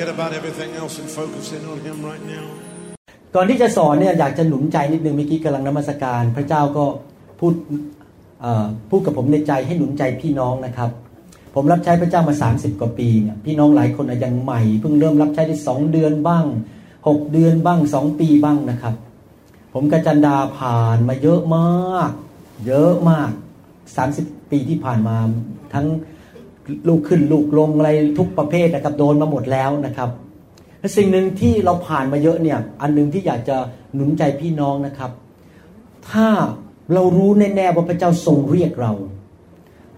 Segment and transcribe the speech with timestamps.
[0.00, 2.46] forget about everything else and focus in on Him right now.
[3.34, 6.84] ก่อนที่จะสอนเนี่ยอยากจะหนุนใจนิดนึงเมื่อกี้กำลังนมัสการ พระเจ้าก็
[7.40, 7.54] พูด
[8.90, 10.90] พูดกับผมในใจให้หนุนใจพี่น้องนะครับ
[11.54, 16.44] ผมรับใช้พระเจ้ามา 30 กว่าปีเนี่ยพี่น้องหลายคนอายังใหม่เพิ่งเริ่มรับใช้ได้สองเดือนบ้าง
[16.88, 18.94] 6 เดือนบ้าง 2 ปีบ้างนะครับ
[19.74, 22.10] ผมกับจันดาผ่านมาเยอะมาก
[22.66, 23.30] เยอะมาก
[23.90, 25.16] 30 ปีที่ผ่านมา
[25.74, 25.86] ทั้ง
[26.88, 30.10] ลูกขึ้นลูกลงอะไรทุกประเภทนะครับ โดนมาหมดแล้วนะครับ
[30.80, 33.56] และสิ่งหนึ่งที่เราผ่านมาเยอะเนี่ย อันหนึ่งที่อยากจะ
[33.94, 35.10] หนุนใจพี่น้องนะครับ
[36.10, 36.28] ถ้า
[36.92, 38.92] เรารู้แน่ๆว่าพระเจ้าทรงเรียกเรา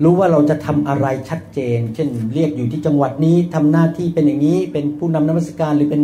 [0.02, 6.02] รู้ว่าเราจะทำอะไรชัดเจน เช่นเรียกอยู่ที่จังหวัดนี้ทำหน้าที่เป็นอย่างนี้ เป็นผู้นำนักมัสการหรือเป็น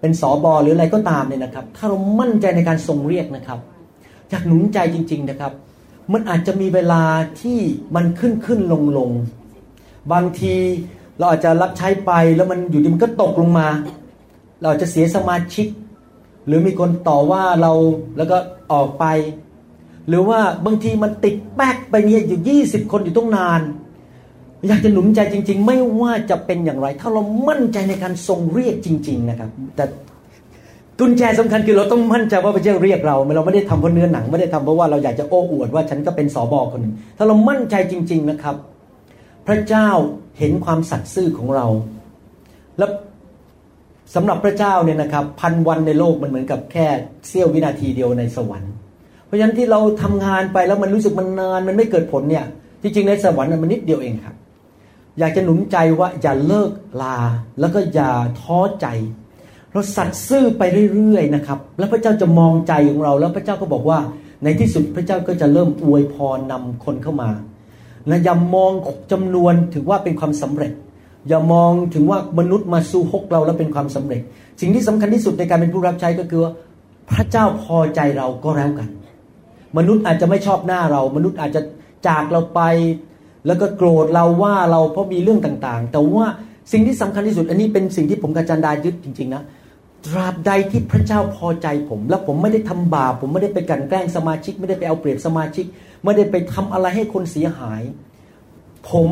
[0.00, 3.58] เป็นสอบอหรืออะไรก็ตามเนี่ยนะครับ ถ้าเรามั่นใจในการทรงเรียกนะครับ
[4.30, 5.52] อยากหนุนใจจริง ๆนะครับ
[6.12, 7.02] มันอาจจะมีเวลา
[7.40, 7.58] ที่
[7.96, 9.10] มันขึ้นขึ้นลงลง
[10.12, 10.54] บางที
[11.18, 13.68] เราอาจจะรับใช้ไปแล้วมันอยู่ดีมันก็ตกลงมา
[14.62, 15.66] เราจะเสียสมาชิก
[16.46, 17.72] หรือมีคนต่อว่าเรา
[18.16, 18.36] แล้วก็
[18.72, 19.04] ออกไป
[20.08, 23.60] หรือว่าบางทีมันติดแป๊กไปเนี่ยอยู่ 20 คนอยู่ต้องนาน
[24.66, 29.84] อยากจะหนุนใจจริง ๆ ไม่ว่าจะเป็นอย่างไร ถ้าเรามั่นใจในการทรงเรียกจริง ๆ นะครับ แต่
[30.98, 38.56] กุญแจสำคัญคือเราต้องมั่นใจว่าพระเจ้าเรียกเรา เราไม่ได้ทำเพราะเนื้อหนังไม่ได้ทำเพราะว่าเราอยากจะโอ้อวดว่าฉันก็เป็นสอบอคนหนึ่งถ้าเรามั่นใจจริง ๆ นะครับ
[39.48, 39.88] พระเจ้า
[40.38, 41.66] เห็นความสัตย์ซื่อของเรา
[42.78, 42.86] และ
[44.14, 46.86] สำหรับพระเจ้าเนี่ยนะครับ พันวันในโลกมันเหมือนกับแค่
[47.28, 48.72] เสี้ยววินาทีเดียวในสวรรค์
[49.26, 52.44] เพราะฉะนั้นที่เราทำงานไปแล้วมันรู้สึกมันนานมันไม่เกิดผลเนี่ย
[52.82, 54.36] จริงๆในสวรรค์มันนิดเดียวเองครับ
[55.18, 56.70] อยากจะหนุนใจว่าอย่าเลิก
[57.02, 57.18] ลา
[57.60, 58.10] แล้วก็อย่า
[58.40, 58.86] ท้อใจ
[59.72, 60.62] เราสัตย์ซื่อไป
[60.94, 63.98] เรื่อยๆนะครับ แล้วพระเจ้าจะมองใจของเรา แล้วพระเจ้าก็บอกว่า
[64.44, 67.30] ในที่สุดพระเจ้าก็จะเริ่มอวยพรนำคนเข้ามา
[68.08, 68.72] และอย่ามอง
[69.12, 70.72] จำนวนถึงว่าเป็นความสำเร็จ
[71.28, 74.22] อย่ามองถึงว่ามนุษย์มาสู้ฮกเราแล้วเป็นความสำเร็จ
[74.60, 76.52] สิ่งที่สำคัญที่สุดในการเป็นผู้รับใช้ก็คือว่า
[77.10, 78.88] พระเจ้าพอใจเราก็แล้วกัน
[79.78, 81.60] มนุษย์อาจจะไม่ชอบหน้าเรา มนุษย์อาจจะ
[82.08, 82.60] จากเราไป
[83.46, 86.26] แล้วก็โกรธเราว่าเราเพราะมีเรื่องต่างๆ แต่ว่า
[86.72, 89.42] สิ่งที่สำคัญที่สุด อันนี้เป็นสิ่งที่ผมกับจันดายึดจริงๆนะ
[90.06, 95.66] ตราบใดที่พระเจ้าพอใจผม แล้วผมไม่ได้ทำบาปผมไม่ได้ไปกันแกล้งสมาชิก ไม่ได้ไปเอาเปรียบสมาชิก
[96.04, 97.82] ไม่ได้ไปทำอะไรให้คนเสียหาย
[98.90, 99.08] ผม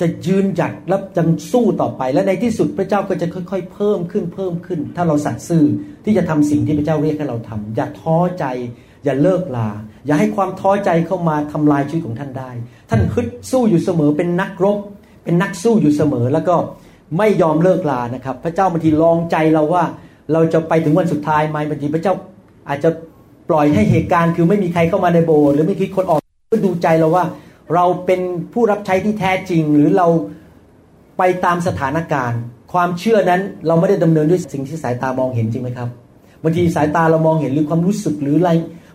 [0.00, 5.64] จะยืนหยัดและจังสู้ต่อไป และในที่สุดพระเจ้าก็จะค่อย ๆ เพิ่มขึ้นเพิ่มขึ้น ถ้าเราสัตย์ซื่อ
[6.04, 8.44] ที่จะทำสิ่งที่พระเจ้าเรียกให้เราทำอย่าท้อใจ
[9.04, 9.68] อย่าเลิกลา
[10.06, 12.50] อย่าให้ความท้อใจเข้ามาทำลายชีวิตของท่านได้
[12.90, 14.78] ท่านฮึดสู้อยู่เสมอเป็นนักรบ
[15.24, 16.56] เป็นนักสู้อยู่เสมอแล้วก็
[17.18, 19.84] ไม่ยอมเลิกลานะครับ พระเจ้าบางทีลองใจเราว่า
[20.32, 22.14] เราจะไปถึงวันสุดท้ายไหมบางทีพระเจ้า
[22.68, 22.90] อาจจะ
[23.48, 26.20] ปล่อยให้เหตุการณ์คือไม่มีใครเข้ามาในโบสถ์หรือไม่มีคนออก
[26.64, 27.24] ดูใจเราว่า
[27.74, 28.20] เราเป็น
[28.52, 30.06] ผู้รับใช้ที่แท้จริง หรือเรา
[31.18, 32.40] ไปตามสถานการณ์
[32.72, 35.88] ความเชื่อนั้นเราไม่ได้ดำเนินด้วยสิ่งที่สายตามองเห็นจริงไหมครับ
[36.42, 38.50] บางทีสายตาเรามองเห็นหรือความรู้สึกหรืออะไร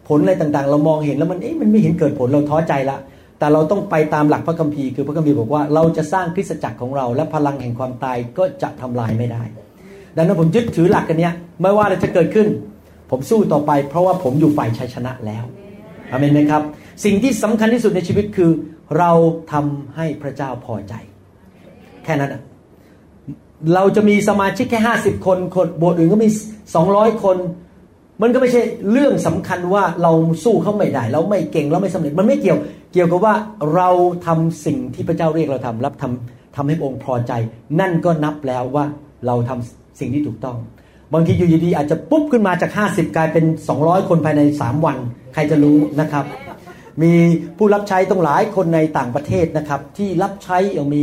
[0.08, 2.98] ผลอะไรต่างๆ เรามองเห็นแล้วมันเอ๊ะมันไม่เห็นเกิดผลเราท้อใจละ
[3.40, 9.44] แต่เราต้องไปตามหลักพระคัมภีร์คือพระคัมภีร์บอกว่าเราจะสร้างคริสตจักรของเรา และพลังแห่งความตายก็จะทำลายไม่ได้
[10.16, 12.48] ดังนั้นผมยึดถือหลักกันเนี้ยไม่ว่าอะไรจะเกิดขึ้น
[13.12, 15.44] ผมสู้ต่อไป เพราะว่าผมอยู่ฝ่ายชัยชนะแล้ว
[16.12, 16.62] อเมนไหมครับ
[17.04, 18.52] สิ่งที่สำคัญที่สุดในชีวิตคือ
[18.98, 19.12] เรา
[19.52, 20.94] ทำให้พระเจ้าพอใจ
[22.04, 22.42] แค่นั้นอะ
[23.74, 26.30] เราจะมีสมาชิกแค่ห้าสิบคนคนโบสถ์อื่นก็มี
[26.76, 27.38] สองร้อยคน
[28.22, 28.62] มันก็ไม่ใช่
[28.92, 30.12] เรื่องสำคัญว่าเรา
[30.44, 32.60] สู้เขาไม่ได้ เราไม่เก่งเราไม่สำเร็จมันไม่เกี่ยว
[32.94, 33.36] เกี่ยวกับว่า
[33.76, 33.90] เรา
[34.28, 37.32] ทำสิ่งที่พระเจ้าเรียกเราทำรับทำทำให้องค์พอใจ
[37.80, 38.86] นั่นก็นับแล้วว่า
[39.28, 40.58] เราทำสิ่งที่ถูกต้อง
[41.14, 43.46] บางทีอยู่ดีๆอาจจะปุ๊บขึ้นมาจาก 50 กลายเป็น
[43.78, 44.98] 200 คนภายใน 3 วัน
[45.34, 46.26] ใครจะรู้นะครับ
[47.04, 47.14] มี
[47.58, 51.02] ผู้รับใช้ต้องหลายคนในต่างประเทศนะครับ ที่รับใช้อย่างมี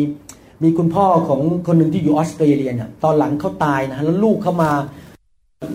[0.62, 4.70] มีคุณพ่อของคนหนึ่งที่อยู่ออสเตรเลียเนี่ยตอนหลังเขาตายนะแล้วลูกเขามา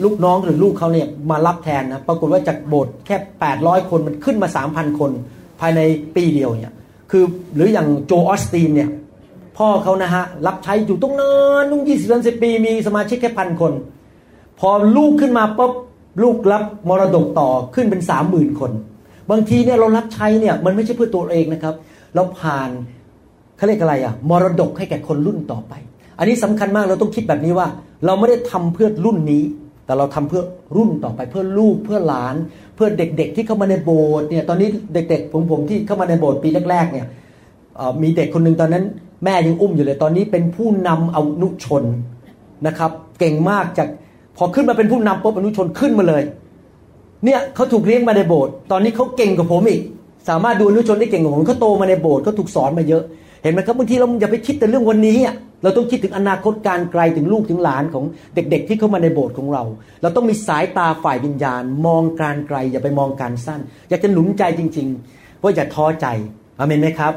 [0.04, 3.16] ลูกน้องหรือลูกเขาเนี่ยมารับแทนนะปรากฏว่าจากโบสถ์แค่
[3.54, 5.12] 800 คนมันขึ้นมา 3,000 คน
[5.60, 5.82] ภายใน
[6.16, 6.76] ปีเดียวเนี่ย
[7.12, 7.24] คือ
[7.56, 8.90] หรืออย่างโจออสตีนเนี่ย
[9.58, 11.32] พ่อเขานะฮะรับใช้อยู่ตรงนั้
[11.62, 13.74] นนุ่งยี่สิบสิบปี มีสมาชิกแค่พันคน
[14.60, 15.74] พอลูกขึ้นมาปุ๊บ
[16.24, 18.72] ลูกรับมรดกต่อขึ้นเป็นสามหมื่นคน
[19.32, 21.76] บางทีเนี่ยเรารับใช้เนี่ยมันไม่ใช่เพื่อตัวเองนะครับ
[22.16, 22.70] เราผ่าน
[23.58, 25.74] เขาเรียกอะไรอะมรดกให้แก่คนรุ่นต่อไป
[26.18, 27.68] อันนี้สำคัญมากเราต้องคิดแบบนี้ว่า
[28.06, 29.44] เราไม่ได้ทำเพื่อรุ่นนี้
[29.86, 30.44] แต่เราทำเพื่อ
[30.76, 32.36] รุ่นต่อไป เพื่อลูกเพื่อหลาน
[32.76, 37.08] เพื่อเด็ก ๆ ที่เข้ามาในโบสถ์เนี่ยตอนนี้เด็กๆผมผมที่เข้ามาในโบสถ์ปีแรกๆเนี่ย
[38.02, 38.84] มีเด็กคนหนึ่งตอนนั้น
[39.24, 41.84] แม่ยังอุ้มอยู่เลยตอนนี้เป็นผู้นำเอานุชน
[42.68, 43.88] นะครับ เก่งมากจาก
[44.38, 46.24] พอขึ้นมาเป็นผู้นำปุ๊บอนุชนขึ้นมาเลย
[47.26, 49.82] เนี่ยเขาถูกเลี้ยงมาในโบสถ์ตอนนี้เขาเก่งกว่าผมอีก
[50.30, 53.04] สามารถดูนุชนได้เก่งกว่าผมเขาโตมาในโบสถ์เขาถูกสอนมาเยอะ
[53.44, 58.04] เห็นไหมครับบางทีเราอย่าไปคิดแต่เรื่องวันนี้อะเราต้องคิดถึงอนาคตการไกลถึงลูกถึงหลานของ
[58.36, 59.64] เด็ก ๆ ที่เข้ามาในโบสถ์ของเรา
[60.02, 66.08] เราต้องมีสายตาฝ่ายวิญญาณ มองการไกล อย่าไปมองการสั้น อยากจะหนุนใจจริงๆว่าอย่าท้อใจ
[66.60, 67.14] อเมนไหมครับ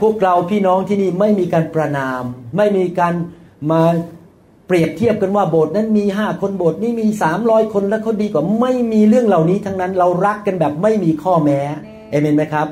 [0.00, 2.22] พวกเราพี่น้องที่นี่ไม่มีการประนาม
[2.56, 3.14] ไม่มีการ
[3.70, 3.82] มา
[4.66, 11.60] เปรียบเทียบกันว่าโบสถ์นั้นมีห้าคนโบสถ์นี้มีสามร้อยคนแล้วเขาดีกว่าไม่มีเรื่องเหล่านี้ทั้งนั้นเรารักกันแบบไม่มีข้อแม้
[12.10, 12.66] เอเมนไหมครับ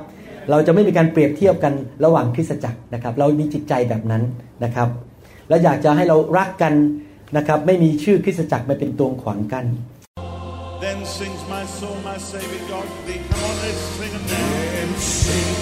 [0.51, 1.73] เราจะไม่มีการเปรียบเทียบกัน
[2.05, 4.23] ระหว่างคริสตจักรนะครับ เรามีจิตใจแบบนั้น
[4.65, 4.89] นะครับ
[5.49, 6.75] และอยากจะให้เรารักกัน
[7.37, 9.67] นะครับ ไม่มีชื่อคริสตจักรมาเป็นตัวขวางกัน
[10.87, 13.21] Then sings my soul, my Savior God thee.
[13.29, 15.62] Come on, let's sing it now.